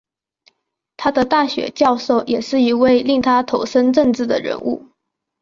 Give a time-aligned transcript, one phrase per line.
[0.97, 4.83] 他的大学教授也是一位令他投身政治的人物。